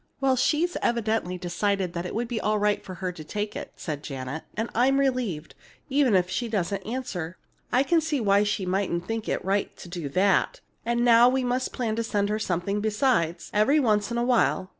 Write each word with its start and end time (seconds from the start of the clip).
"Well, 0.19 0.35
she's 0.35 0.75
evidently 0.81 1.37
decided 1.37 1.93
that 1.93 2.07
it 2.07 2.15
would 2.15 2.27
be 2.27 2.41
all 2.41 2.57
right 2.57 2.83
for 2.83 2.95
her 2.95 3.11
to 3.11 3.23
take 3.23 3.55
it," 3.55 3.71
said 3.75 4.01
Janet; 4.01 4.45
"and 4.57 4.67
I'm 4.73 4.99
relieved, 4.99 5.53
even 5.91 6.15
if 6.15 6.27
she 6.27 6.47
doesn't 6.47 6.81
answer. 6.87 7.37
I 7.71 7.83
can 7.83 8.01
see 8.01 8.19
why 8.19 8.41
she 8.41 8.65
mightn't 8.65 9.05
think 9.07 9.29
it 9.29 9.45
right 9.45 9.77
to 9.77 9.87
do 9.87 10.09
that. 10.09 10.59
And 10.83 11.05
now 11.05 11.29
we 11.29 11.43
must 11.43 11.71
plan 11.71 11.95
to 11.97 12.03
send 12.03 12.29
her 12.29 12.39
something 12.39 12.81
besides, 12.81 13.51
every 13.53 13.79
once 13.79 14.09
in 14.09 14.17
a 14.17 14.23
while. 14.23 14.69